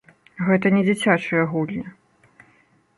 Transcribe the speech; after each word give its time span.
Гэта 0.47 0.71
не 0.77 0.81
дзіцячыя 0.89 1.43
гульні. 1.55 1.85